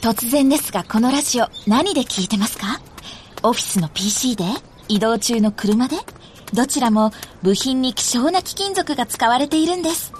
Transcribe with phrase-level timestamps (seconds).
[0.00, 2.80] 突然ですがこのラジオ何で聞いてますか？
[3.42, 4.44] オフィスの PC で？
[4.88, 5.96] 移動中の車で？
[6.54, 7.12] どちらも
[7.42, 10.14] 部品に希少な貴金属が使われているんです。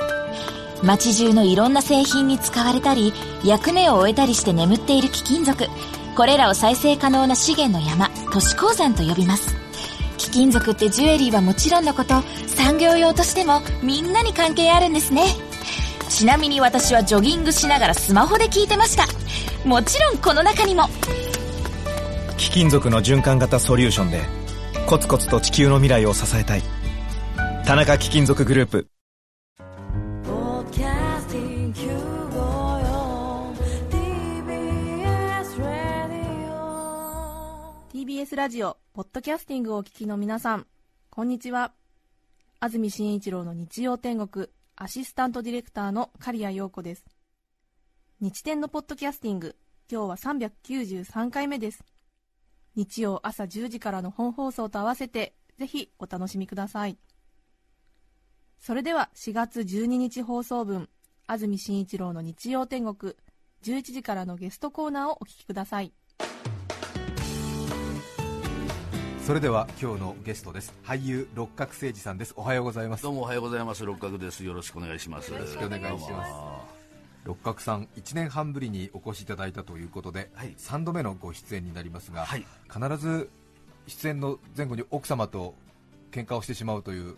[0.83, 5.67] 街中のいろんな製品に使われたり役目を終えたりして眠っている貴金属。
[6.15, 9.57] これらを再生可能な資源の山都市鉱山と呼びます。
[10.19, 15.25] 貴金属ってジュエリーはもちろんのこと産業用としてもみんなに関係あるんですね。
[16.11, 19.07] ちなみに私はジョギングしながらスマホで聞いてました。
[19.65, 20.85] もちろんこの中にも。
[22.39, 24.23] 貴金属の循環型ソリューションで
[24.87, 26.63] コツコツと地球の未来を支えたい。
[27.67, 28.89] 田中貴金属グループ。
[37.93, 40.67] TBS ラジオポッドキャスティングをお聞きの皆さん
[41.11, 41.73] こんにちは。
[42.61, 47.05] 安住紳一郎の日曜天国アシスタントディレクターの刈谷陽子です
[48.23, 49.57] 日天のポッドキャスティング。
[49.91, 51.83] 今日は393回目です。
[52.77, 56.99] 日曜朝10時からの本放送と合わせてぜひお楽しみください。
[58.61, 60.91] それでは4月12日放送分
[61.27, 63.15] 安住紳一郎の日曜天国
[63.63, 65.91] 11時からのゲストコーナーをお聞きください。
[69.25, 70.75] それでは今日のゲストです。
[70.85, 72.35] 俳優六角誠治さんです。
[72.37, 73.03] おはようございます。
[73.03, 73.83] どうもおはようございます。
[73.83, 74.45] 六角です。
[74.45, 75.33] よろしくお願いします。
[75.33, 76.80] よろしくお願いします
[77.25, 83.31] 六角さん1年半ぶりにお越しいただいたということで、はい、3度目のご出演になりますが、はい、必ず
[83.87, 85.55] 出演の前後に奥様と
[86.13, 87.17] 喧嘩をしてしまうという。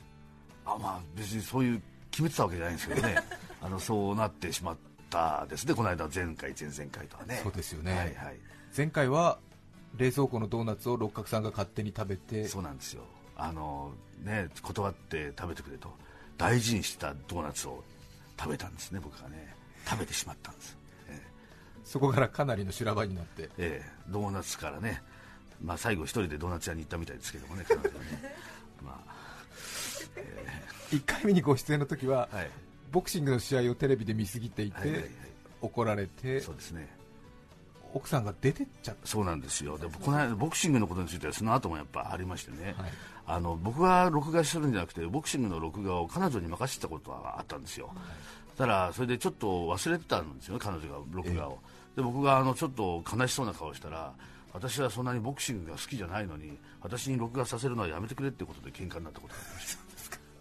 [0.65, 3.17] あまあ別にそういう決めてたわけじゃないんですけどね。
[3.61, 4.77] あのそうなってしまっ
[5.09, 5.75] たですね。
[5.75, 7.41] この間前回前々回とはね。
[7.43, 8.41] そうですよね、はいはい、
[8.77, 9.39] 前回は
[9.97, 13.05] 冷蔵庫のドーナツを六角さんが勝手に食べてそうなんですよ。
[13.37, 15.97] あのね断って食べてくれと
[16.37, 17.83] 大事にしたドーナツを
[18.39, 19.55] 食べたんですね僕がね
[19.87, 20.77] 食べてしまったんです、
[21.09, 21.19] えー、
[21.85, 25.03] そこからかなりの修羅場になって、えー、ドーナツからね、
[25.63, 27.93] まあ、最後一人でドーナツ屋に行ったみたいですけどもね彼女はね。
[28.83, 29.15] まあ、
[30.17, 32.51] えー、1回目にご出演の時は、はい、
[32.91, 35.11] ボクシングの試合をテレビで見すぎていて、はいはいはい、
[35.61, 36.89] 怒られてそうですね。
[37.95, 39.07] 奥さんが出てっちゃった。
[39.07, 39.77] そうなんですよ。
[39.77, 42.91] でこの間ボクシングのことについてはその後もやっぱありましてね、はい、
[43.27, 47.97] あの僕が録画するんじゃなくてボクシングの録画を彼女に任せたことはあったんですよ、はい、
[48.57, 51.59] ただそれでちょっと忘れてたんですよ彼女が録画を、
[51.95, 54.13] えー、で僕があのちょっと悲しそうな顔をしたら
[54.53, 59.83] 私はそんなにボクシングが好きじゃないのに私に録画させるのはやめてくれってことで喧嘩になったことがありました。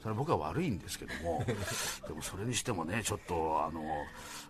[0.01, 3.81] それは僕は悪いんですけども でもそれにしてもねちょっとあの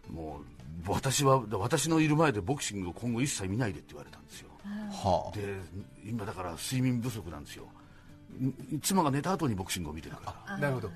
[0.10, 5.60] もう私は私のいる前でボクシングを今後一切見ないでって言われたんですよ、はあ、で
[6.06, 7.68] 今だから睡眠不足なんですよ。
[8.82, 10.58] 妻が寝た後にボクシングを見てるから。
[10.58, 10.90] なるほど。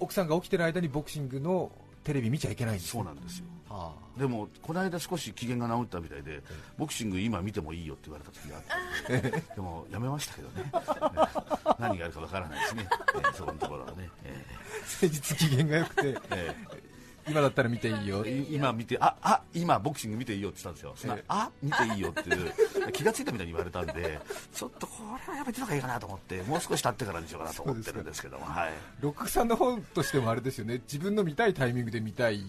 [0.00, 1.70] 奥さんが起きてる間にボクシングの
[2.04, 6.42] テレビ見ちゃいけないんですそうなんですよ、はあ、でもこの間少し機嫌が治ったみたいで
[6.78, 10.72] ボクシング今見てもいいよって言われた時があってでもやめましたけどね。
[11.78, 16.89] 何があるかわからないですね、えー、そこのところはね、えー、先日機嫌が良くて、えー
[17.30, 18.24] 今だったら見ていいよ。
[18.26, 22.52] 今見てああ今ボクシング見ていいよって言ったんですよ、えあ見ていいよっていう。
[22.92, 24.20] 気がついたみたいに言われたんで
[24.52, 24.94] ちょっとこ
[25.26, 30.82] れはやめてた方がいいかなと思ってもう少し経ってからにしようかなと思ってるんですけども、はい、六角さんの本としてもあれですよね。
[30.84, 32.42] 自分の見たいタイミングで見たい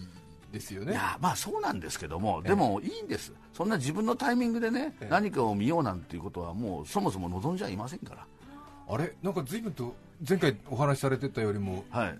[0.52, 0.92] ですよね。
[0.92, 8.26] いやまあそうなんですけども、でもいいんです、そんな自分のタイミングでね、何かを見ようなんていうことは、もうそもそも望んじゃいませんから。
[8.88, 9.14] あれ？
[9.22, 9.94] なんか随分と
[10.28, 12.18] 前回お話しされてたよりも、はい、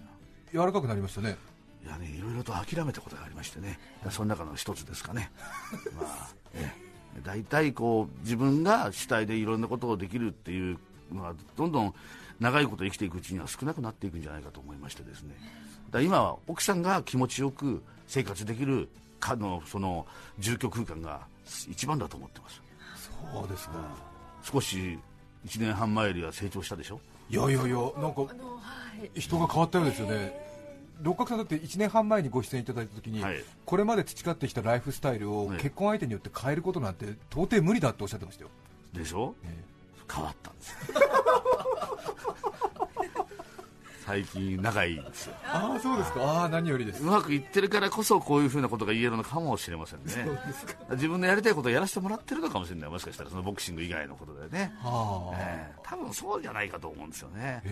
[0.52, 1.36] 柔らかくなりましたね。
[1.84, 3.78] いやね、いろいろと諦めたことがありましてね、
[4.10, 5.30] その中の一つですかね、
[5.96, 6.02] ま
[6.54, 6.74] あね、
[7.24, 10.78] 大体こう自分が主体でいろんなことをできるっていう
[11.12, 11.94] のは、どんどん
[12.40, 15.34] 長いこと生きていくうちには少なくなっていくんじゃないかと思いましてですね、
[15.90, 18.88] だ今は奥さんが気持ちよく生活できる
[19.18, 20.06] かのその
[20.38, 21.26] 住居空間が
[21.68, 22.62] 一番だと思ってます。
[23.32, 23.74] そうですか、
[24.42, 24.98] 少し
[25.46, 27.00] 1年半前よりは成長したでしょ？
[27.30, 28.26] いやいやいや、なんか
[29.14, 30.51] 人が変わったようですよね。
[31.02, 38.50] 六角さんだって1年半前にご出演いただいたときに、はい、これまで培ってきたライフスタイルを結婚相手によって変えることなんて到底無理だっておっしゃってましたよ。
[38.92, 40.76] でしょ、えー、変わったんですよ。
[44.04, 45.34] 最近仲いいですよ。
[45.44, 46.22] ああそうですか。
[46.22, 47.02] ああ何よりです。
[47.02, 50.04] うまくいってるからこそこういうふうなことが言えるのかもしれませんね。
[50.90, 52.90] 自分のやりたいことをやらせてもらってるのかもしれない。
[52.90, 55.36] もしかしたらそのボクシング以外のことでね、はあ。
[55.38, 57.62] えー、多分そうじゃないかと思うんですよね。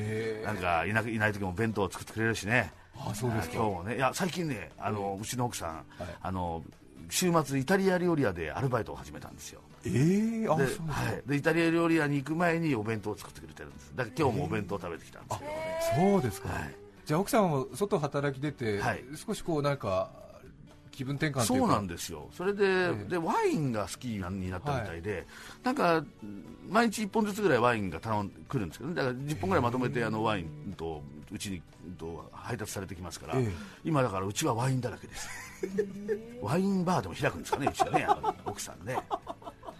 [0.44, 5.84] なんかいないない時も弁当を作ってくれるしねあそうです今日もねいや最近ねあの、うちの奥さん、はい、
[6.22, 6.62] あの
[7.08, 9.60] 週末イタリア料理屋でアルバイトを始めたんですよ。
[9.84, 10.68] えー、あでは
[11.10, 13.92] い、でイタリア料理屋に行く前にお弁当を作ってくれてるんです。
[13.96, 15.56] だから今日もお弁当を食べてきたんですけどね、
[15.96, 16.74] えー、そうですか、はい、
[17.06, 20.10] じゃあ奥さんは外働き出て、はい、少しこうなんか
[21.00, 22.28] 気分転換そうなんですよ。
[22.30, 24.20] それでえー、でワインが好きに
[24.50, 25.24] なったみたいで、はい、
[25.64, 26.04] なんか
[26.68, 31.02] 毎日1本ずつぐらいワインが頼ん来るんですけど、ね、だから10本ぐらいまとめてあのワインと
[31.32, 31.62] うちに
[31.96, 33.52] と配達されてきますから、えー、
[33.82, 35.26] 今だからうちはワインだらけです。
[36.42, 38.06] ワインバーでも開くんですかねうちはね。
[38.44, 38.98] 奥さんね。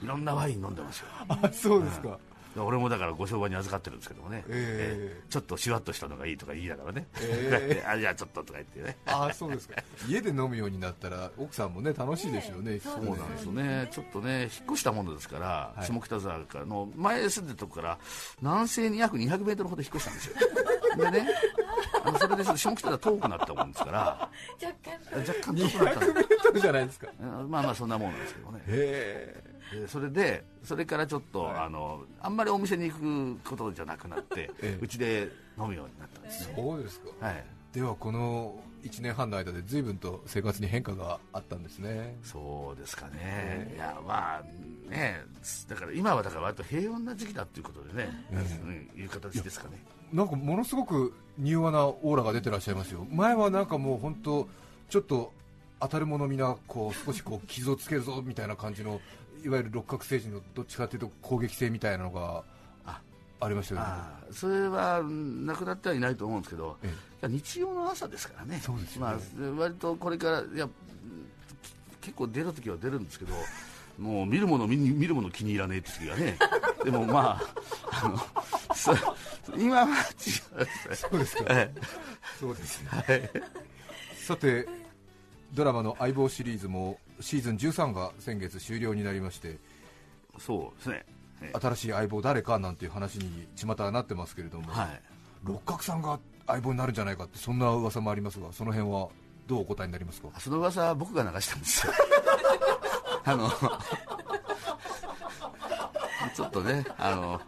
[0.02, 1.06] いろんなワイン飲んでますよ。
[1.28, 2.18] あそうですか、
[2.56, 8.96] 俺もだからご商売に預かってるんですけどもね、えー、ちょっとしわっとしたのがいいとか言いながらね、えー、 あじゃあちょっととか言ってね。
[9.06, 9.76] あそうですか。
[10.08, 13.88] 家で飲むようになったら奥さんもね楽しいでしょうね、そうなんですよね。
[13.92, 17.98] ちょっとね引っ越したものですから、はい、下北沢からの前住んでるとこから
[18.40, 20.36] 南西に約200メートルほど引っ越したんですよ。
[21.10, 21.28] でね
[22.02, 24.30] あのそれで下北沢遠くなったもんですから
[24.60, 26.00] 若干 若干遠くなった。
[26.00, 27.06] 200メートルじゃないですか。
[27.20, 28.58] まあまあそんなもんなんですけどね。
[28.60, 34.50] へえそれでそれからちょっと、はい、あのあんまりお店に行くことじゃなくなって
[34.80, 36.54] うち、で飲むようになったんですね。
[36.56, 42.16] そうですか、はい、ではこの1年半の間で随分と生活に変化があったんですね。
[42.22, 45.20] そうですかね、えー、いやまあね
[45.68, 48.36] だから今はだから割と平穏な時期だということでね、う
[48.66, 49.82] ん、いう形ですかね。
[50.12, 53.06] なんかものすごく柔和なオーラが出てらっしゃいますよ。
[53.10, 54.48] 前はなんかもう本当
[54.88, 55.32] ちょっと
[55.78, 59.00] 当たるものみなこう少しこう傷をつけるぞみたいな感じの
[59.44, 62.44] いわゆる六角星人のどっちかというと攻撃性みたいなのが
[63.40, 63.86] ありましたよね。
[64.32, 69.02] それはなくなってはいないと思うんですけど、ええ、日曜の朝ですからね、そうですね。
[69.02, 69.16] まあ、
[69.58, 70.68] 割とこれからいや
[72.00, 73.34] 結構出るときは出るんですけど、
[73.98, 76.38] もう見るもの見見るもの気に入らねえって時はね、
[76.84, 78.18] でもまあ、あの
[79.56, 81.44] 今は違う、そうですか、
[82.38, 83.30] そうですね、はい、
[84.16, 84.68] さて、
[85.54, 89.58] ドラマの相棒シリーズもシーズン13が先月終了になりまして
[90.38, 91.04] そうですね、
[91.60, 95.00] 新しい相棒誰かなんていう話に巷はなってますけれども、はい、
[95.44, 99.08] 六角さんが相棒になるんじゃないかってそんな噂もありますがその辺は
[99.46, 100.28] どうお答えになりますか？
[100.38, 101.92] その噂は僕が流したんですよ。
[103.24, 103.50] あの
[106.34, 107.40] ちょっとねあの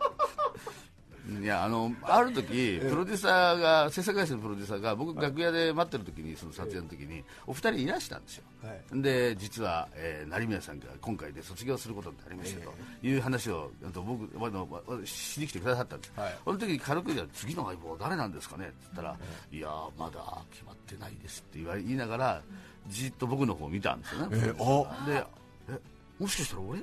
[1.41, 19.17] いやあのある時プロデューサーが制作会社のプロデューサーが僕楽屋で待ってる時にその撮影の時にお二人いらしたんですよ、はい、で実は、えー、成宮さんが今回で卒業することになりましたという話を僕あのしに来てくださったんです、はい、その時に軽くじゃ次の相棒誰なんですかねって言ったら、
[19.51, 19.69] いや
[19.99, 22.43] まだ決まってないですって言わ言いながら
[22.89, 25.25] じっと僕の方を見たんですよね、えー、で
[25.69, 25.79] え
[26.19, 26.79] もしかしたら俺？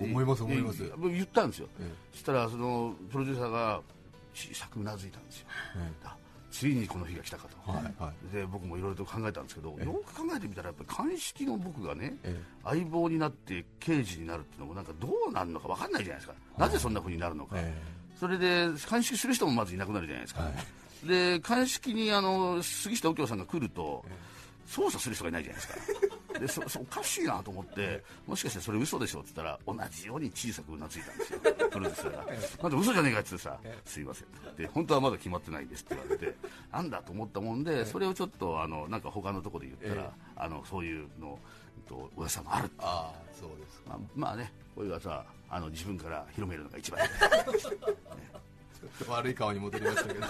[0.00, 0.82] 思います思います。
[1.00, 3.80] 言ったんですよ、ええ、そしたらそのプロデューサーが
[4.34, 5.46] 小さくうなずいたんですよ、
[5.76, 6.08] ええ、
[6.50, 9.76] ついにこの日が来たかと、はいはい、で僕もいろいろと考えたんですけど、よ
[10.06, 12.16] く考えてみたらやっぱり鑑識の僕がね、
[12.64, 17.56] 相棒になって刑事になるっていうのもなんかどうなるのか分かんないじゃないですか、なぜそんなふうになるのか、
[18.18, 20.50] それで鑑識する人もまずいなくなるじゃないですか、は
[21.04, 24.04] い、で鑑識にあの杉下右京さんが来ると、
[24.68, 25.74] 捜査する人がいないじゃないです
[26.08, 31.40] かでそ そおかしいなと思ってもしかしてそれ嘘でしょって言ったら同じように小さくうなずいたんですよ。
[31.40, 32.18] プロデューサーが
[32.62, 36.34] 「なんで嘘じゃねえか」って言ってさ「すいません」って本当はまだ決まってないですって言われて
[36.70, 41.38] なんだと思ったもんでそれをちょっとあのなんか他のところで言ったら、あのそういうの
[41.88, 47.18] と噂もあるああそうですまあ、まあねこういう噂あの自分から広めるのが一番いい、ね、
[47.60, 50.26] ちょっと悪い顔に戻りましたけど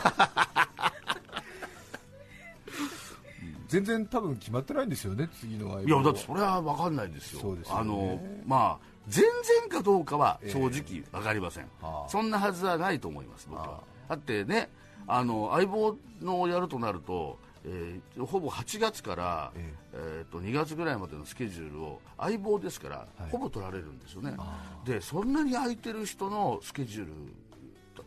[3.75, 9.25] 全然多分決まってないんですよね、次のいやだってそれは分かんないですよ、ね、あのまあ、全
[9.61, 13.81] 然かどうかは正直分かりません、えー、そんなはずはないと思います、僕は。
[14.09, 14.71] だってね、
[15.09, 24.37] あの相棒のやるとなると、えー、ほぼ8月から、えー、えーと2月ぐらいまでのスケジュールを相棒ですから、はい、ほぼ取られるんですよね、
[24.85, 27.13] でそんなに空いてる人のスケジュール、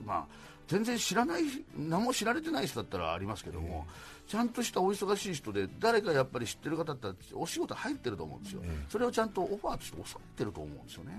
[0.06, 0.26] まあ、
[0.68, 1.44] 全然知らない、
[1.78, 11.18] 何も知られてない人だったらありますけども、えーちゃんとしたお忙しい人で誰かやっぱり知ってる方だったらお仕事入ってると思うんですよ、それをちゃんとオファーとして抑えてると思うんですよね。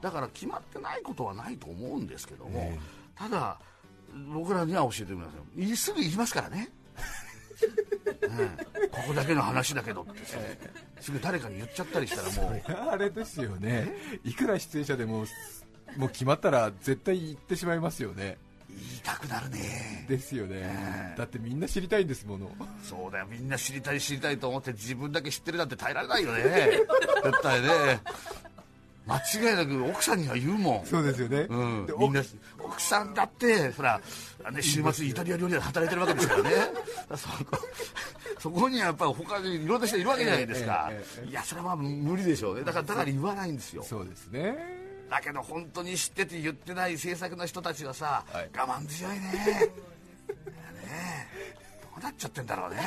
[0.00, 2.76] だから決まってないことはないと思うんですけども、
[3.14, 3.60] ただ
[4.34, 6.68] 僕らには教えてくださいすぐ言いますからね。
[8.22, 10.22] うん、ここだけの話だけどって。
[11.00, 12.90] すぐ誰かに言っちゃったりしたらもう。
[12.90, 13.94] あれですよね。
[14.24, 15.26] いくら出演者でも
[15.96, 18.38] もう決まったら絶対言ってしまいますよね
[18.76, 20.06] 言いたくなるね。
[20.08, 22.50] ですよね、だってみんな知りたいんですもの。
[22.82, 23.26] そうだよ。
[23.30, 26.42] みんな知りたい知りたいと思って自分だけ知ってるなんて耐えられないよね。
[27.24, 28.00] 絶対ね。
[29.06, 30.86] 間違いなく奥さんには言うもん。
[30.86, 32.22] そうですよね、うん、みんな
[32.60, 34.00] 奥さんだってほら、
[34.52, 36.50] ね、週末イタリア料理で働いてるわけですからね。
[37.16, 37.58] そこ
[38.38, 42.64] そこにはやっぱり他にいろんな人いるわけじゃないですか、えええ、いやそれは無理でしょうね。
[42.64, 43.82] だからだから言わないんですよ。
[43.82, 44.81] そうですね
[45.12, 49.20] だけど本当に知ってて言ってない制作の人たちはさ、はい、我慢強いね。
[49.20, 49.30] ね
[51.82, 52.76] どうなっちゃってんだろうね。
[52.76, 52.82] ね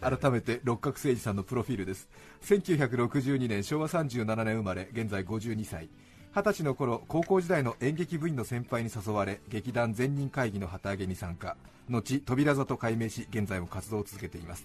[0.00, 2.08] 改めて六角誠治さんのプロフィールです。
[2.44, 5.88] 1962年昭和37年生まれ現在52歳。
[6.36, 11.56] 二十歳の頃高校時代の演劇部員の先輩に誘われ劇団全人会議の旗揚げに参加。
[11.90, 14.64] 後扉座と改名し現在も活動を続けています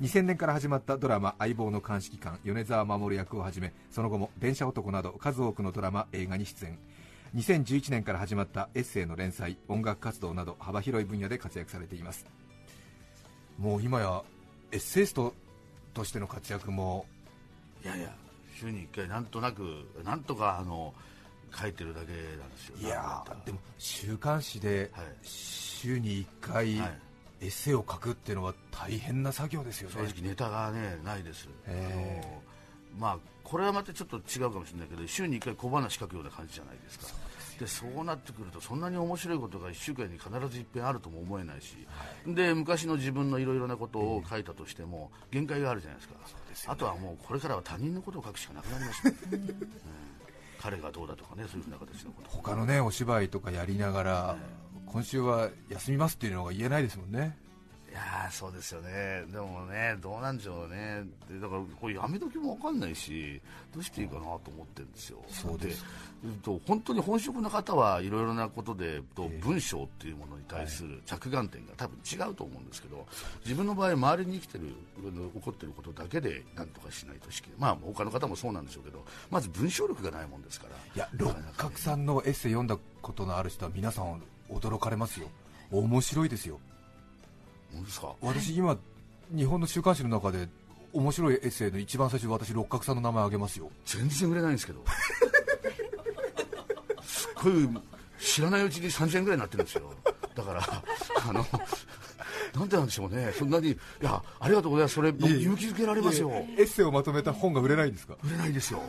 [0.00, 6.78] 2000年から始まったドラマ「相棒の鑑識官」米沢守役をはじめその後も「電車男」など数多くのドラマ映画に出演。
[7.36, 12.26] 2011年から始まったエッセイの連載音楽活動など幅広い分野で活躍されています。
[13.58, 14.22] もう今や
[14.72, 15.34] エッセイスト
[15.92, 17.06] としての活躍も
[17.84, 18.12] いやいや
[18.56, 20.94] 週に1回なんとなくなんとかあの
[21.54, 22.76] 書いてるだけなんですよ。
[22.80, 24.90] いやでも週刊誌で
[25.22, 26.98] 週に1回、はい、
[27.40, 29.94] エッセイを書くっていうのは大変な作業ですよね。
[29.96, 37.06] 正直ネタがねないです、えー、まあこれはまたちょっと違うかもしれないけど週に1回小話書くような感じじゃないですか。
[37.60, 46.14] でそうなってくるとそんなに面白いことが1週間に必ずいっぺんあるとも思えないし、はい、で昔の自分のいろいろなことを書いたとしても限界があるじゃないですか、
[46.54, 49.70] すね、あとはもうこれからは他人のことを書くしかなくなりますね、 うん、
[50.58, 52.30] 彼がどうだとかねそういうふうな形のこと。
[52.30, 54.36] 他のねお芝居とかやりながら、
[54.92, 57.36] 今週は休みますっていうのが言えないですもんね。
[57.90, 63.40] いやそうですよね、でもね、どうなんでしょうね、でだからこれ、やめ時も分かんないし、
[63.74, 65.18] どうしていいかなと思ってるんですよ。
[65.28, 65.84] そうです。
[66.42, 73.06] と本当に本職の方はいろいろなことでと文章っていうものに対する着眼点が多分違うと思うんですけど
[73.42, 74.66] 自分の場合周りに生きてる
[75.34, 80.76] 起こってることだけで何とかしないとしまあ他の方もそうなんでしょうけどまず文章力がないもんですから。
[80.94, 85.28] いや六角さんのエッセイ読んだことのある人は皆さん驚かれますよ。
[85.70, 86.58] 面白いですよ。
[88.20, 88.76] 私今
[89.34, 90.48] 日本の週刊誌の中で
[90.92, 93.70] 面白いエッセイの一番最初私六角さんの名前あげますよ。
[93.86, 94.84] 全然売れないんですけど。
[97.02, 97.68] すっごい
[98.18, 99.94] 知らないうちに3000円ぐらいになってるんですよ。
[100.34, 100.60] だから
[101.28, 101.46] あの
[102.54, 103.32] なんでなんでしょうね。
[103.38, 104.94] そんなにいやありがとうございます。
[104.96, 106.30] それ勇気づけられますよ。
[106.30, 108.16] エッセイをまとめた本が売れないんですか？
[108.24, 108.80] 売れないですよ。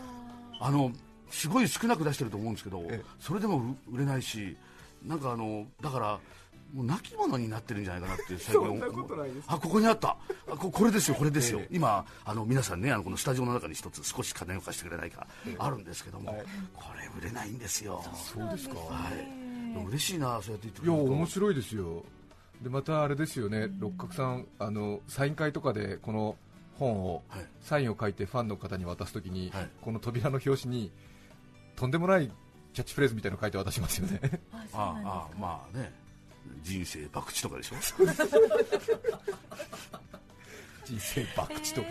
[0.59, 0.91] あの
[1.29, 2.83] すごい少なく出してると思うんですけど
[3.19, 4.57] それでも売れないし
[5.05, 6.19] なんかあのだから
[6.73, 8.85] もう亡き者になってるんじゃないかなって最近思
[9.47, 10.17] あここにあった。
[10.49, 16.43] あここれですよこれですよ、えー、今あの皆さんねあのこのスタジオの中に一つ少し金を貸してくれないか、えー、あるんですけども、はい、
[16.73, 18.03] これ売れないんですよ。
[18.15, 19.85] そうですかはい。
[19.85, 21.07] 嬉しいなそうやって言ってくれると。
[21.07, 22.03] いや面白いですよ。
[22.61, 26.35] でまたあれですよね六角さんあのサイン会とかでこの
[26.77, 30.91] 本を、はい、サインを書いてファンの方に渡すときに、はい、この扉の表紙に
[31.75, 32.31] とんでもない
[32.73, 34.19] キャッチフレーズみたいなの書いて渡しますよね。
[34.73, 35.91] ああまあね。
[36.63, 37.75] 人生博打とかでしょ？
[40.85, 41.89] 人生博打とか、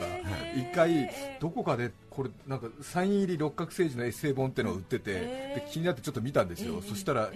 [0.56, 1.10] 一回
[1.40, 7.30] どこかでこれなんかサイン入り六角政治のエッセイ本ってのを売ってて、で気になってちょっと見たんですよ、そしたら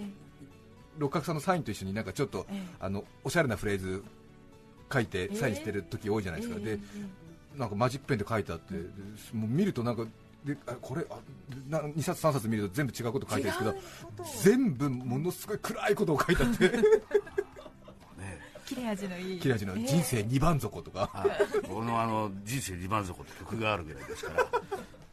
[0.97, 2.45] 六角さんのサインと一緒になんかちょっと
[2.79, 4.03] あのおしゃれなフレーズ
[4.91, 6.79] 書いてサインしてる時多いじゃないですか、で
[7.55, 8.73] なんかマジックペンで書いてあって、
[9.33, 10.05] もう見るとなんか
[10.45, 11.15] でこれあ
[11.69, 16.71] な2冊3冊見ると全部違うこと書いてるんですけど全部ものすごい暗いことを書いてあって。
[18.65, 19.39] 切れ味のいい。
[19.39, 21.11] 切れ味の人生二番底とか、
[21.69, 24.47] 僕のあの人生二番底って曲があるぐらいですから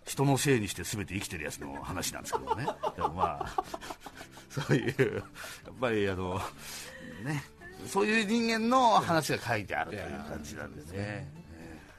[0.06, 2.66] 人のせいにして全て生きてるやつの話なんですけどね。
[2.96, 3.64] でもまあ
[4.48, 5.16] そういう
[5.66, 6.40] やっぱりあの
[7.24, 7.44] ね
[7.86, 11.41] そういう人間の話が書いてあるという感じなんですね。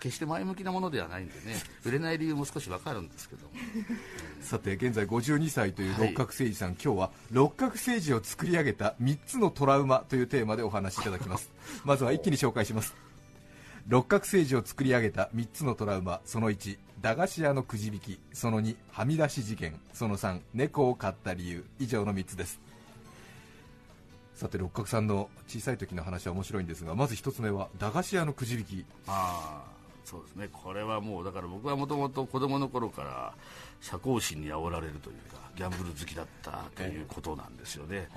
[0.03, 1.55] 決して前向きなものではないんでね。
[1.85, 3.47] 売れない理由も少し分かるんですけど。
[4.43, 11.49] さて現在52歳という六角誠治さん、はい、今日は六角誠治を作り上げた3つのトラウマというテーマでお話しいただきます。
[11.85, 12.93] まずは一気に紹介します。
[13.87, 16.19] 六角誠治を作り上げた3つのトラウマ。
[16.25, 18.19] その1駄菓子屋のくじ引き。
[18.33, 19.79] その2はみ出し事件。
[19.93, 21.65] その3猫を飼った理由。
[21.79, 22.59] 以上の3つです。
[24.35, 28.85] さて六角さんの小さい時の話は面白いんですがまず1つ目は駄菓子屋のくじ引き。
[29.07, 30.49] ああそうですね。
[30.51, 33.33] これはもうだから僕はもともと子供の頃から
[33.81, 38.07] 社交心に煽られるというかギャンブル好きだったということなんですよね、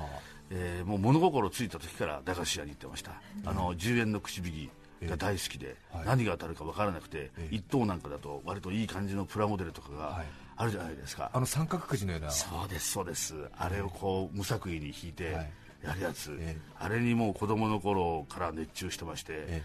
[0.51, 3.13] えー、えー、もう物心ついた時から駄菓子屋に行ってました、
[3.45, 10.23] あの10円の口引きが大好きで、えー、何が当たるか分からなくて、えー、1等なんかだと割といい感じのプラモデルとかが
[10.57, 12.31] あるじゃないですか、あの三角くじのような。
[12.31, 13.35] そうですそうです。
[13.59, 15.37] あれをこう無作為に引いて
[15.85, 16.39] やるやつ、
[16.79, 19.63] あれにもう子供の頃から熱中してまして、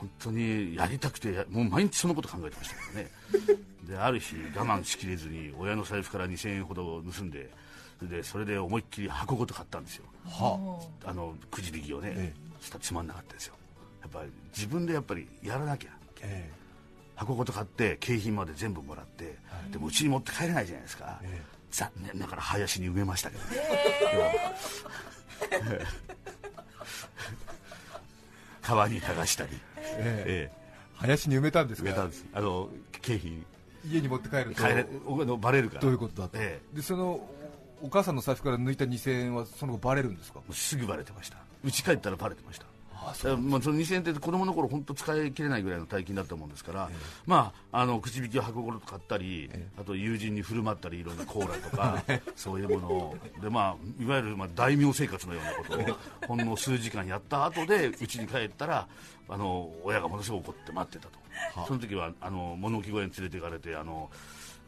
[0.00, 3.10] 本当にやりたくてもう毎日そのこと考えてましたからね。
[3.86, 7.50] である日我慢しきれずに親の財布から2000円ほど盗んで
[8.02, 13.54] でそれで思いっきり箱ごと買ったんですよ、はあ、あのくじ引きをね、ええ、したらつまんなかったですよ。
[14.00, 15.90] やっぱり自分でやっぱりやらなきゃ、
[16.22, 16.50] ええ、
[17.16, 23.50] 箱ごと買って景品まで全部もらって、はい、でもうちに持って帰れないじゃないですか、え、残念ながら林に埋めましたけどね、
[28.62, 30.60] 川に流したり、ええ。
[30.96, 31.88] 林に埋めたんですか？
[31.88, 32.26] 埋めたんです。
[32.32, 32.68] あの
[33.00, 33.32] 経費。
[33.90, 34.62] 家に持って帰ると。
[34.62, 35.80] 帰れあのバレるから。
[35.80, 37.26] どういうことだと、えでその
[37.82, 40.40] お母さんの財布から抜いた2000円はその後バレるんですか？
[40.40, 41.38] もうすぐバレてました。
[41.64, 42.66] 家帰ったらバレてました
[43.36, 46.90] まあ、その2000円って子供の頃本当使い切れないぐらいの大金だったもんですから、
[47.26, 52.02] まあ、あの口引きを箱ごと買ったり、あと友人に振る舞ったりいろんなコーラとか
[52.36, 53.16] そういうものを。
[53.40, 55.96] で、まあ、いわゆるまあ大名生活のようなことを
[56.28, 58.86] ほんの数時間やった後で家に帰ったら
[59.28, 61.18] あの親がものすごく怒って待ってたと、
[61.66, 64.10] その時はあの物置小屋に連れて行かれてあの、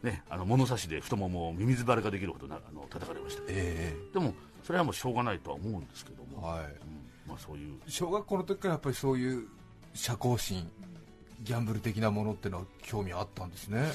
[0.02, 3.94] ね、あの物差しで太ももをミミズバレができるほどなあの叩かれました、え。
[4.12, 6.64] でもそれはもうしょうがないとは思うんですけども、はい。
[6.64, 7.01] うん
[7.32, 7.80] まあ、そういう。
[7.88, 9.48] 小学校の時からやっぱりそういう
[9.94, 10.70] 社交心
[11.42, 13.90] ギャンブル的なものってのは興味あったんですね。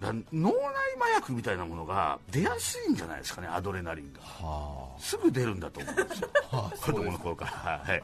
[0.00, 0.54] だ脳内
[0.96, 4.20] 麻薬みたいなものが出やすいんじゃないですかね、アドレナリンが。
[4.20, 7.82] はすぐ出るんだと思うんですよ、 あ子供の頃から。
[7.84, 8.02] はい、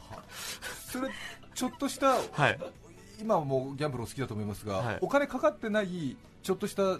[0.90, 1.08] それ
[1.54, 2.58] ちょっとしたはい、
[3.20, 4.98] 今はもうギャンブルお好きだと思いますが、はい。
[5.02, 6.98] お金かかってないちょっとした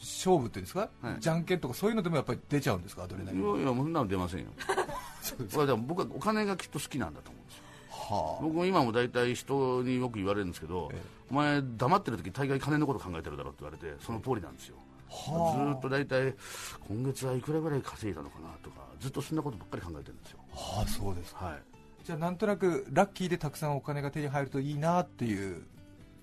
[0.00, 1.16] 勝負っていうんですか、はい。
[1.18, 3.42] じゃんけんとかそういうのでもやっぱり出ちゃうんですかアドレナリン。
[3.42, 4.50] いやいや、そんなの出ませんよ、
[5.34, 11.02] これでも僕はお金がきっと好きなんだと思うんですよ、は僕も今も大体人によく言われるんですけど、ええ。
[11.30, 14.76] お前、黙ってる時大概金のこと考えてるだろって言われて、その通りなんですよ。
[15.08, 16.34] ずーっと大体
[16.86, 21.46] 今月はいくらぐらい稼いだのかなとかずっとそんなことばっかり考えてるんですよ、あ、はあ、そうですか。
[21.46, 21.62] はい、
[22.04, 25.62] じゃあなんとなくラッキーでたくさんお金が手に入るといいなっていう、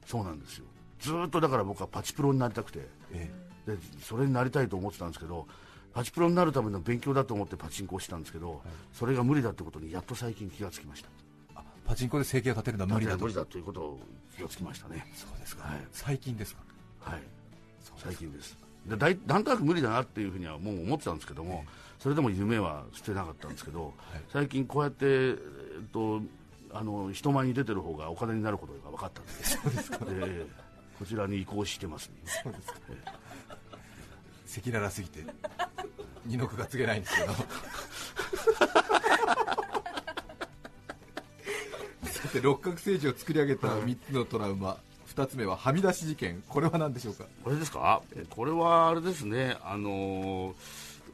[0.05, 0.65] そうなんですよ。
[0.99, 2.87] ずーっとだから僕はパチプロになりたくて。
[3.11, 3.31] え。
[3.65, 5.47] でそれになりたいと思ってたんですけど
[5.95, 8.61] パチプロになるための勉強だと思ってパチンコをしたんですけど、
[8.91, 11.09] それが無理だってことにやっと最近気がつきました
[11.55, 13.19] あパチンコで生計を立てるのは無理だと。
[13.19, 13.99] 無理だということを
[14.35, 15.09] 気がつきましたね。
[15.15, 15.79] そうですか、はい。
[15.93, 16.61] 最近ですか？
[16.99, 17.21] はい。
[17.97, 18.57] 最近です。
[18.85, 21.63] でだいなんとなく無理だなっていうふうにはもう思ってたんですけども、
[21.97, 23.93] それでも夢は捨てなかったんですけど、
[24.33, 25.35] 最近こうやって、えっ
[25.93, 26.21] と、
[26.73, 30.45] あの人前に出てる方がお金になることが分かったんでそうですか、で
[30.99, 32.79] こちらに移行してます、ね、そうですか。
[34.57, 35.25] 赤裸々すぎて
[36.25, 37.33] 二の句が告げないんですけど。
[42.05, 44.77] さて六角星児を作り上げた3つのトラウマ。
[45.15, 46.43] 2つ目ははみ出し事件。
[46.49, 47.23] これは何でしょうか？
[47.43, 48.01] これですか？
[48.29, 49.57] これはあれですね。
[49.63, 50.53] あの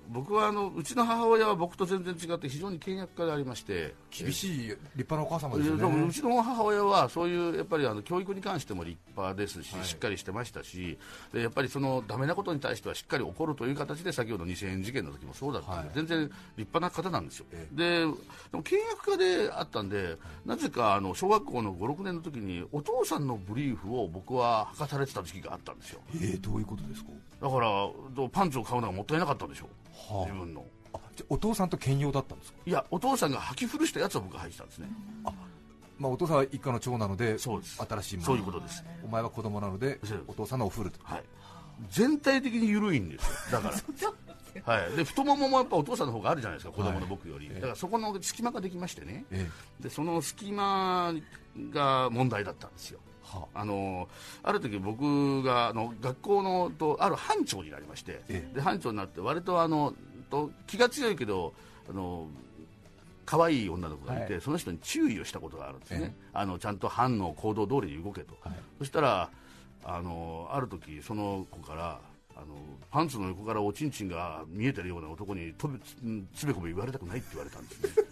[0.10, 3.94] 僕はあのうちの母親は僕と全然違って非常に倹約家でありまして。
[4.12, 9.86] 厳しい立派なお母様いですよねやでもうちの母親はそういうやっぱりあの教育に関しても立派ですし、はい。
[9.86, 10.98] しっかりしてましたし
[11.34, 15.90] でやっぱりそのダメなことに対してはしっかり怒るという形で先ほど2000円事件の時もそうだったんで、はい。
[15.96, 18.18] 全然立派な方なんですよ、えででも
[18.64, 26.02] 倹約家であったんでなぜかあの小学校の56年の時にお父さんのブリーフを僕は履かされてた時期があったんですよ。
[26.16, 27.12] えー、どういうことですか？
[27.42, 27.70] だから
[28.30, 30.26] パンツを買うのがもったいなかったんでしょう、はあ。
[30.26, 30.66] 自分の。
[30.94, 34.90] あじゃあお父さんと兼用だったんですか、いやお父さんが履き古したやつを僕が履いてたんですね。
[35.98, 37.78] まあ、お父さんは一家の長なのでそうです。
[37.88, 38.26] 新しいもの。
[38.26, 38.84] そういうことです。
[39.06, 41.00] お前は子供なのでお父さんのお古と。
[41.04, 41.24] はい、
[41.90, 43.76] 全体的に緩いんですよ、だから、
[44.66, 47.54] はい、で太もももやっぱお父さんの方があるじゃないですか、子供の僕より、ええ。
[47.56, 49.50] だからそこの隙間ができましてね、え。
[49.80, 51.14] でその隙間
[51.72, 53.00] が問題だったんですよ。
[53.54, 54.08] あの
[54.44, 58.56] ある時僕があの学校のとある班長になりまして、ええ。
[58.56, 59.94] で班長になって割とあの
[60.30, 61.54] と気が強いけど
[61.89, 62.28] あの
[63.26, 64.41] 可愛い女の子がいて、はい。
[64.41, 68.54] その人に注意をしたことがあるんですね、えあのちゃんと班の行動通りに動けと、はい。
[68.80, 69.30] そしたら
[69.84, 72.00] あのある時その子から
[72.36, 72.56] あの
[72.89, 75.70] パンツの横からおちんちんが見えてるような男にと
[76.34, 78.04] つべこべ言われたくないって言われたんですね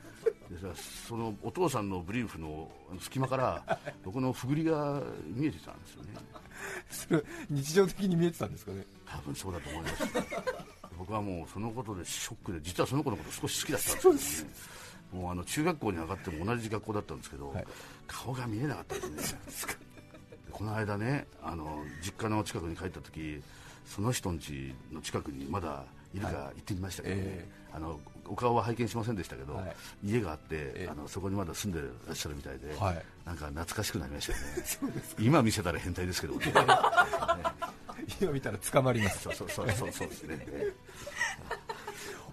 [0.49, 0.67] でさ
[1.07, 6.09] そのお父さんのブリーフの隙間から 僕のふぐりが見えてたんですよね。
[6.89, 8.83] それ日常的に見えてたんですかね？
[9.05, 10.03] 多分そうだと思います。
[10.97, 14.55] 僕はもうそのことでショックで実はその子のこと少し好きだったんですけどね
[15.23, 17.67] もうあの中学校に上がっても同じ学校だったんですけど、はい。
[18.07, 19.77] 顔が見えなかったですね。
[20.51, 23.41] この間ねあの実家の近くに帰った時
[23.85, 27.47] その人ん家の近くにまだいるか行ってみましたけどね、え。
[27.71, 27.99] あの
[28.29, 29.75] お顔は拝見しませんでしたけど、はい。
[30.03, 33.05] 家があって、えあのそこにまだ住んでらっしゃるみたいで、はい。
[33.25, 35.03] なんか懐かしくなりましたよね。
[35.19, 36.35] 今見せたら変態ですけど。
[36.35, 36.53] ね
[38.21, 39.23] 今見たら捕まります。
[39.23, 40.47] そうそうそうそうですね。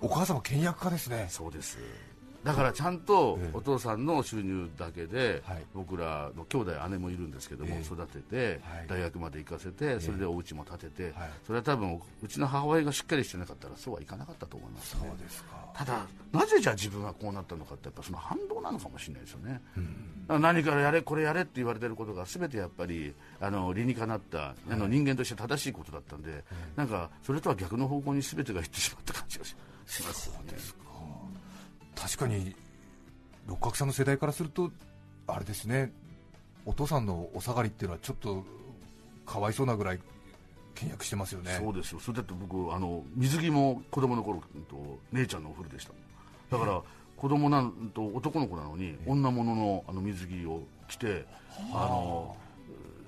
[0.00, 1.26] お母様倹約家ですね。
[1.30, 1.78] そうです
[2.46, 3.50] だからちゃんとええ。
[3.52, 5.64] お父さんの収入だけで、はい。
[5.74, 7.82] 僕らの兄弟姉もいるんですけども、ええ。
[7.82, 8.86] 育てて、はい。
[8.88, 11.30] 大学まで行かせてそれでお家も建てて、はい。
[11.44, 15.66] それは多分うちの母親がしっかりしてなかったらそうはいかなかったと思います、ね、そうですか。
[15.74, 26.44] ただなぜじゃあ自分がこうなったのかってやっぱその反動なのかもしれないですよね、だから何からやれこれやれって言われてることが全てやっぱりあの理にかなった、あの人間として正しいことだったんで、
[26.76, 29.54] なんかそれとは逆の方向に全てがいってしまった感じがし
[29.86, 30.54] しますよね
[31.96, 32.54] 確かに
[33.48, 34.70] 六角さんの世代からすると
[35.26, 35.92] あれですね
[36.64, 38.44] お父さんのお下がりっていうのはちょっと
[39.24, 40.00] かわいそうなぐらい
[40.74, 41.58] 倹約してますよね。
[41.58, 42.00] そうですよ。
[42.00, 45.92] それだって僕あの水着も子供の頃と姉ちゃんのお風呂でした。
[46.50, 46.82] だから
[47.16, 51.24] 子供なんと男の子なのに女物のあの水着を着て
[51.72, 51.88] あ。
[51.88, 52.36] の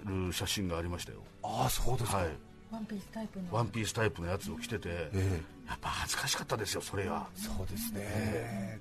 [0.09, 1.18] る写真がありましたよ。
[1.42, 2.29] ああそうですか、はい。
[2.70, 3.44] ワンピースタイプの。
[3.51, 8.78] ワンピースタイプのやつを着てて、えやっぱ恥ずかしかったですよそれがそうですね、え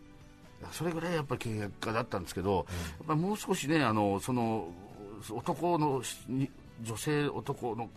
[0.63, 2.65] ー、それぐらいやっぱり倹約家だったんですけど、
[2.99, 4.69] やっぱもう少しねあのその
[5.29, 6.01] 男の
[6.81, 7.89] 女性男の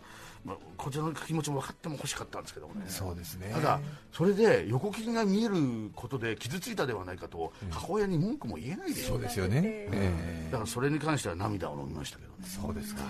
[0.42, 2.86] まあ、こちらの気持ちも分かっても欲しかったんですけどもね。
[2.88, 3.50] そうですね。
[3.52, 3.78] ただ
[4.10, 9.16] それで横切りが見えることで傷ついたではないかと、母親に文句も言えないでしょ、う。
[9.16, 12.36] そうですよね、えー、だからそれに関しては涙を飲みましたけどね。
[12.46, 13.02] そうですか、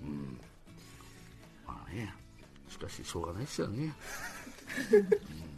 [0.00, 0.38] うん、
[1.66, 2.14] まあね。
[2.70, 3.92] しかししょうがないですよね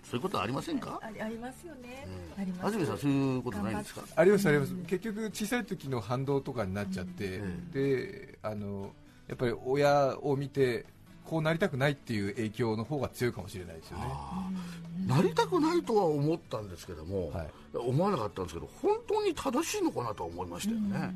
[0.04, 1.00] そういうことはありませんか？
[1.02, 2.66] ありますよね、うん、あります。
[2.66, 4.02] 安住さんそういうことないんですか？
[4.16, 4.74] ありますあります。
[4.86, 8.90] 結局小さい時の反動とかになっちゃって、うん、であの
[9.28, 10.84] やっぱり親を見て
[11.30, 14.04] こうなりたくないっていう影響の方が強いかもしれないですよね。
[15.06, 21.14] なりたくないとは思ったんですけども、はい、思わなかったんですけど本当に正しいのかなとは思いましたよね。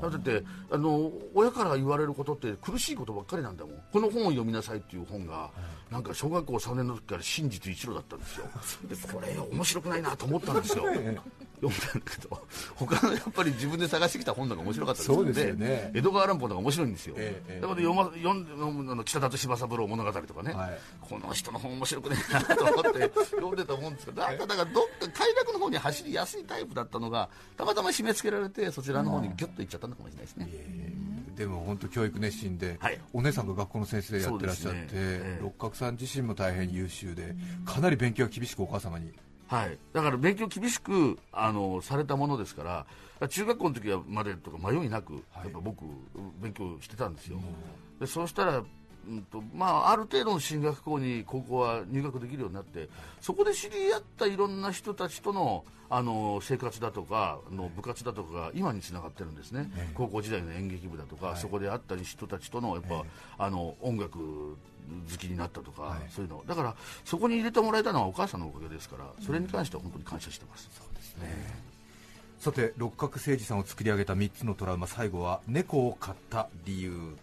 [0.00, 3.74] だってあの親から言われることって苦しいことばっかりなんだもん。
[3.92, 5.50] この本を読みなさいっていう本が、
[5.90, 8.46] なんか小学校3年の時から真実一路だったんですよ。
[8.88, 10.84] でこれ面白くないなと思ったんですよ
[11.60, 12.38] 読んだんだけど
[12.74, 30.46] 他のやっぱり自分で探してきた本のが面白かったですのでね、江戸川乱歩のが面白いんですよ、ええ、だから読,、ま、読んあの北里柴三郎物語とかね、はい、この人の本面白くねえなと思って読んでたもんですけどなんかだからどっか快楽の方に走りやすいタイプだったのがたまたま締め付けられてそちらの方にギュッといっちゃったのかもしれないですね。
[31.36, 39.12] でも本当教育熱心で、はい、お姉さんが学校の先生やってらっしゃって、ねえー、六角さん自身も大変優秀で、かなり勉強が厳しくお母様に。
[39.48, 42.86] はい、だから勉強厳しくあのされたものですか
[43.20, 45.84] ら中学校の時はまでとか迷いなく、やっぱ僕
[46.40, 47.38] 勉強してたんですよ、
[48.00, 48.62] でそうしたら
[49.08, 52.88] うんとまあ、ある程度の進学校に高校は入学できるようになって
[53.20, 63.04] そこで知り合ったいろんな人たちとのあの生活だとかの部活だとか今につながってるんですね、高校時代の演劇部だとか、はい、そこで会った人たちとのやっぱ、
[63.38, 66.42] あの音楽好きになったとか、はい、そういうの。
[66.46, 70.68] だからそこに入れてもらえたのはお母さんのおかげですからそれに関しては本当に感謝してます。
[70.72, 71.66] そうですね。
[72.38, 77.16] さて六角誠治さんを作り上げた3つのトラウマ最後は猫を飼った理由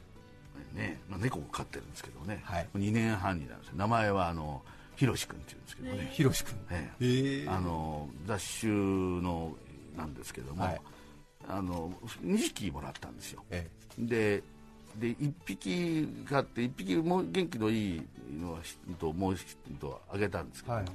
[0.74, 4.62] ね、まあ、猫を飼ってるんですけどね、はい、2年半になるんです名前はあの
[4.96, 6.10] ひろし君っていうんですけどね。
[6.14, 7.50] ひろし君、ええ。
[7.50, 9.56] あの雑種の
[9.98, 10.82] なんですけども、はい、
[11.48, 11.92] あの
[12.24, 13.68] 2匹もらったんですよ、え
[14.00, 14.44] え、で
[15.00, 18.02] で1匹飼って1匹もう元気のいい
[18.40, 18.60] の
[19.00, 20.86] ともう1匹とあげたんですけど、はい、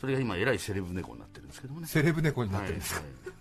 [0.00, 1.86] それが今えらいセレブ猫になってるんですけどもね。
[1.86, 3.32] セレブ猫になってるんですか、はい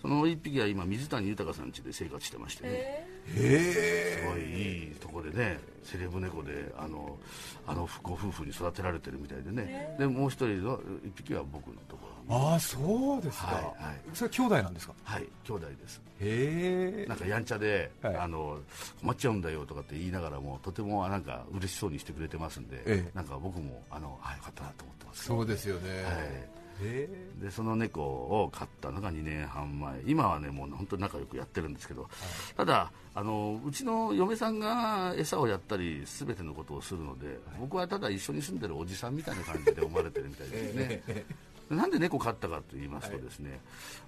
[0.00, 7.16] その1匹は今水谷豊さん家で生活してましてね、えー、すごいいいとこでねセレブ猫であの
[7.66, 10.82] あのご夫婦に育てられてるみたいでね、でもう一人の1
[11.14, 12.18] 匹は僕のところ。
[12.30, 14.92] ああそうですか、はいはい、それは兄弟なんですか？
[15.04, 16.02] はい兄弟です。
[16.20, 17.06] へえ。
[17.08, 18.58] なんかやんちゃで、はい、あの
[19.00, 30.00] 困っちゃうんだよとかって言いながらもとてもなんか嬉しそうにしてくれてますんで、ええ、なんか僕もあのあよかったなと思ってます、そうですよね、はいでその猫を飼ったのが2年半前。
[30.06, 32.10] 今はねもう本当に仲良くやってるんですけど、はい、
[32.56, 41.02] ただあのうちの嫁さんが餌をやったり全てのことをするので、はい、僕はただ一緒に住んでるおじさんみたいな感じで思われてるみたいですね
[41.70, 43.60] なんで猫飼ったかと言いますとですね、はい、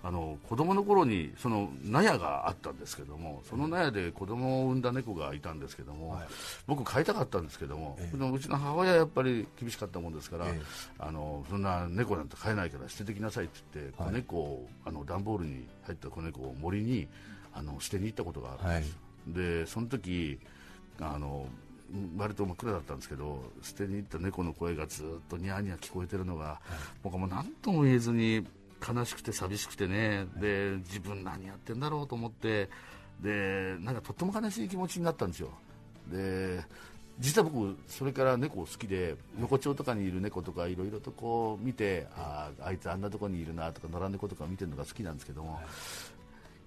[0.04, 6.28] あの子供の頃にその納屋があったんですけどもその納屋で子供を産んだ猫がいたんですけども、はい、
[6.66, 10.60] 僕飼いたかったんですけども、えうちの母親はやっぱり厳しかったもんですから、え、
[10.98, 17.08] あのそんな猫なんて飼えないから捨ててきなさいって言って、子猫をあの段ボールに入った子猫を森に
[17.52, 18.96] あの捨てに行ったことがあるんです、
[19.28, 20.38] でその時
[21.00, 21.46] あの
[22.16, 26.66] 割と真っ暗だったんですけど捨てに行った猫の声がずっとニャーニャー聞こえてるのが、はい、
[27.02, 28.46] 僕はもう何とも言えずに
[28.86, 32.68] 悲しくて寂しくてね、で自分何やってんだろうと思って。
[33.22, 35.50] でなんかとっても悲しい気持ちになったんですよ。
[36.10, 36.64] で
[37.18, 45.60] 実は僕それから猫好きで横丁とかにいる猫とかいろいろとこう見てああいつあんなとこにいるなとか野良猫とか見てるのが好きなんですけども、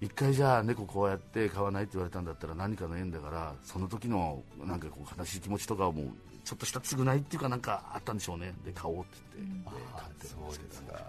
[0.03, 6.05] 一回じゃあ猫こうやって飼わないって言われたんだったら何かの縁だからその時のなんかこう悲しい気持ちとかをもう
[6.43, 8.53] ちょっとした償いっていうかなんかあったんでしょうね。
[8.65, 9.73] で買おうって言って、うん、飼っ
[10.11, 11.03] てるんですけど、ね、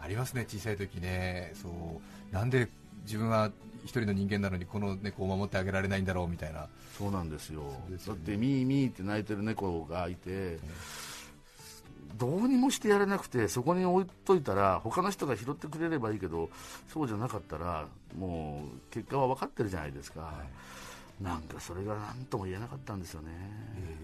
[0.00, 1.52] ありますね小さい時ね。
[1.60, 2.68] そうなんで
[3.02, 3.50] 自分は
[3.82, 10.58] 一人の人間なのにこの猫を守ってあげられないんだろうみたいなそうなんですよ、ね、だってミーミーって泣いてる猫がいて、
[12.18, 16.50] どうにもしてやれなくてそこに置いといたら他の人が拾ってくれればいいけど
[16.92, 17.86] そうじゃなかったら
[18.18, 20.32] もう結果は分かってるじゃないですか、は
[21.20, 23.28] い、なんかそれが何とも言えなかったんですよね、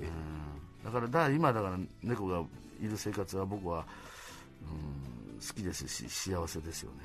[0.01, 2.43] えー、うん、だからだ今だから猫が
[2.81, 3.85] いる生活は僕は、
[4.63, 6.97] うん、好きですし幸せですよね、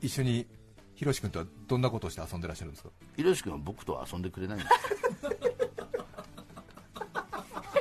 [0.00, 0.46] うん、一緒に
[0.94, 2.90] ひろし君とはどんなことをして遊んでらっしゃるんですか？
[3.16, 5.35] ひろし君は僕とは遊んでくれないんです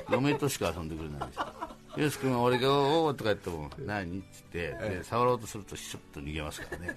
[0.10, 1.46] 嫁としか遊んでくれないんですよ。
[1.96, 4.20] ひろし君は俺がおおとか言っても何？
[4.20, 6.96] って言って、触ろうとするとシュッと逃げますからね。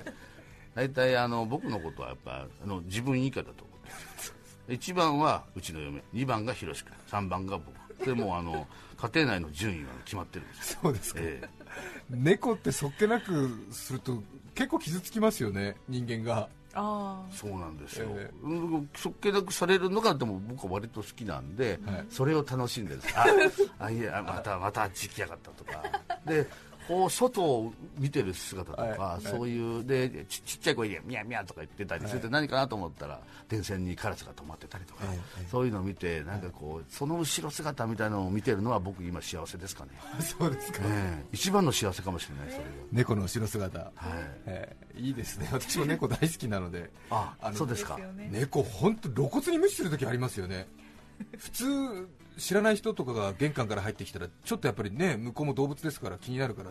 [0.74, 6.02] 大体あの僕のことはやっぱあの自分以下だと思って1番はうちの嫁。
[6.14, 6.92] 2番がひろし君。
[7.10, 7.78] 3番が僕。
[8.04, 8.66] でもあの
[8.96, 14.22] 家庭内の順位は決まってるんですそうですか、えー、猫ってそっけなくすると
[14.54, 16.36] 結構傷つきますよね人間が。
[16.36, 16.48] あ
[17.32, 23.26] そうなんですよ、えー、そっけなくされるのがでも僕は割と好きなんで、はい、それを楽しんでるあ
[23.84, 25.82] あいやまたまたあっち来やがったとか。
[26.26, 26.46] で
[26.88, 35.18] こう外を見てる姿とか、はい、そういうでちちっちゃい声で「ミャミャ」とか言ってたりすると何かなと思ったら電線にカラスが止まってたりとか、はい、
[35.50, 39.90] そういうのを見てなんかこうその後ろ姿みたいなのを見てるのは僕今幸せですかね。
[40.18, 42.70] そうですか、ね、一番の幸せかもしれないそれが。
[42.90, 43.90] 猫の後ろ姿、はい。
[44.46, 45.48] えー、いいですね。
[45.52, 46.90] 私も猫大好きなので。
[47.10, 47.98] ああそうですか。
[48.30, 50.66] 猫本当露骨に無視する時ありますよね
[51.36, 56.70] 普通知らない人とかが玄関から入ってきたらちょっとやっぱりね向こうも動物ですから気になるから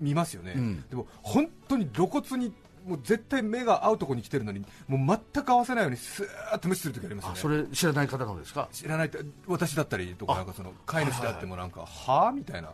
[0.00, 2.52] 見ますよね、うん、でも本当に露骨に
[2.86, 7.38] もう絶対目が合うところに来てるのにもう全く合わせないようにスーッと無視するときありますよね。
[7.40, 8.68] それ知らない方のですか？
[8.72, 9.10] 知らない
[9.46, 12.70] 私だったりとかなんかその飼い主であってもなんかはあみたいな。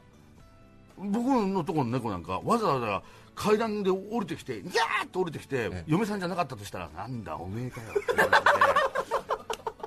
[0.98, 3.02] 僕のところの猫なんかわざわざ
[3.34, 8.36] 階段で降りてきてギャーッと降りてきて、嫁さんじゃなかったとしたらなんだおめえかよって言われて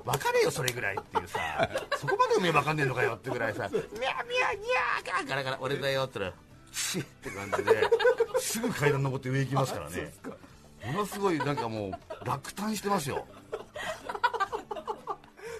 [0.06, 1.68] 分かれよそれぐらいっていうさ。
[1.98, 7.90] そこまでおめえ分かんねえのかよってぐらいさ「ミャミャニャーガラガラ俺だよ」って言ったら「チッ」って感じで
[8.38, 10.14] すぐ階段登って上行きますからね。
[10.86, 13.26] ものすごいなんかもう落胆してますよ。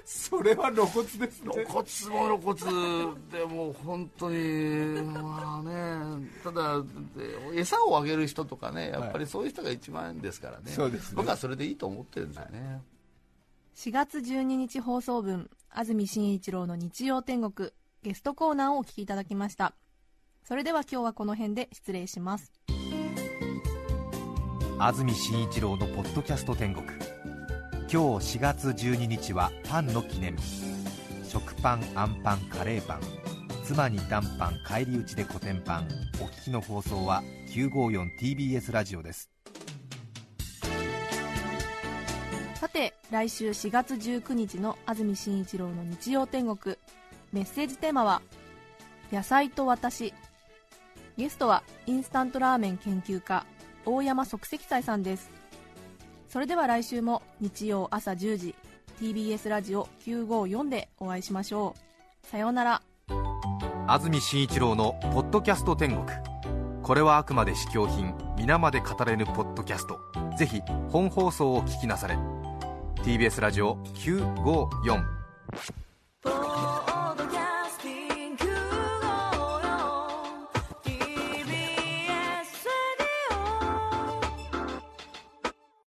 [0.04, 1.52] それは露骨ですね。
[1.52, 6.28] 露骨も露骨でも本当にまあね。
[6.44, 6.82] ただ
[7.52, 10.76] 餌をあげる人とかねやっぱりそういう人が一番ですからね。
[10.76, 11.00] はい、ね。
[11.14, 12.80] 僕はそれでいいと思ってるんですよね、はい
[13.76, 19.74] 4月12日放送分安住紳一郎の日曜天国ゲストコーナーをお聞きいただきました。
[20.44, 22.54] それでは今日はこの辺で失礼します。
[24.78, 26.86] 安住紳一郎のポッドキャスト天国。
[26.86, 30.34] 今日4月12日はパンの記念。
[30.36, 30.64] 日
[31.28, 33.00] 食パンあんパンカレーパン。
[33.62, 35.88] 妻にンパン返り討ちでコテンパン
[36.22, 39.28] お聞きの放送は 954TBS ラジオです。
[42.56, 46.76] さて来週4月19日の安住紳一郎の日曜天国。
[47.30, 48.22] メッセージテーマは
[49.12, 50.14] 「野菜と私」
[51.18, 53.44] ゲストはインスタントラーメン研究家
[53.84, 55.30] 大山即席斎さんです。
[56.30, 58.54] それでは来週も日曜朝10時
[59.00, 61.74] TBS ラジオ954でお会いしましょ
[62.24, 62.26] う。
[62.26, 62.82] さようなら。
[63.86, 66.06] 安住紳一郎の「ポッドキャスト天国」
[66.82, 70.00] これはあくまで試供品皆まで語れぬポッドキャスト。
[70.38, 72.16] ぜひ本放送を聞きなされ。
[73.06, 75.00] TBS ラジオ954